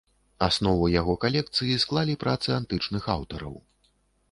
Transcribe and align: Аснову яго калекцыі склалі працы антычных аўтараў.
Аснову 0.45 0.87
яго 1.01 1.13
калекцыі 1.25 1.77
склалі 1.85 2.17
працы 2.25 2.49
антычных 2.59 3.03
аўтараў. 3.19 3.55